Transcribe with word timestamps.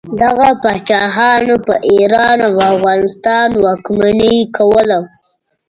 دغه 0.21 0.49
پاچاهانو 0.63 1.55
په 1.65 1.73
ایران 1.91 2.37
او 2.47 2.53
افغانستان 2.73 3.49
واکمني 3.63 4.35
کوله. 4.57 4.99